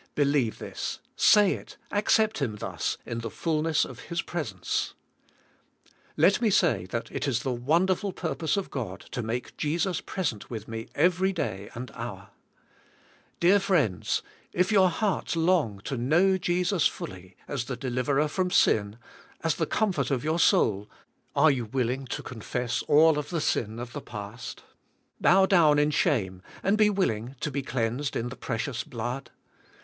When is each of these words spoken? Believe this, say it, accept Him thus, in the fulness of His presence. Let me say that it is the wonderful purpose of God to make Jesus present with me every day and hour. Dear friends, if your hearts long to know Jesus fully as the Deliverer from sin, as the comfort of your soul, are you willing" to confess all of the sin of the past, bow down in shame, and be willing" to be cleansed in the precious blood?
Believe 0.15 0.57
this, 0.57 0.97
say 1.15 1.53
it, 1.53 1.77
accept 1.91 2.39
Him 2.39 2.55
thus, 2.55 2.97
in 3.05 3.19
the 3.19 3.29
fulness 3.29 3.85
of 3.85 3.99
His 4.09 4.23
presence. 4.23 4.95
Let 6.17 6.41
me 6.41 6.49
say 6.49 6.87
that 6.87 7.11
it 7.11 7.27
is 7.27 7.43
the 7.43 7.53
wonderful 7.53 8.11
purpose 8.11 8.57
of 8.57 8.71
God 8.71 9.01
to 9.11 9.21
make 9.21 9.55
Jesus 9.57 10.01
present 10.01 10.49
with 10.49 10.67
me 10.67 10.87
every 10.95 11.31
day 11.31 11.69
and 11.75 11.91
hour. 11.93 12.29
Dear 13.39 13.59
friends, 13.59 14.23
if 14.53 14.71
your 14.71 14.89
hearts 14.89 15.35
long 15.35 15.79
to 15.81 15.97
know 15.97 16.35
Jesus 16.35 16.87
fully 16.87 17.37
as 17.47 17.65
the 17.65 17.77
Deliverer 17.77 18.27
from 18.27 18.49
sin, 18.49 18.97
as 19.43 19.53
the 19.53 19.67
comfort 19.67 20.09
of 20.09 20.23
your 20.23 20.39
soul, 20.39 20.89
are 21.35 21.51
you 21.51 21.65
willing" 21.65 22.05
to 22.07 22.23
confess 22.23 22.81
all 22.87 23.19
of 23.19 23.29
the 23.29 23.39
sin 23.39 23.77
of 23.77 23.93
the 23.93 24.01
past, 24.01 24.63
bow 25.19 25.45
down 25.45 25.77
in 25.77 25.91
shame, 25.91 26.41
and 26.63 26.75
be 26.75 26.89
willing" 26.89 27.35
to 27.41 27.51
be 27.51 27.61
cleansed 27.61 28.15
in 28.15 28.29
the 28.29 28.35
precious 28.35 28.83
blood? 28.83 29.29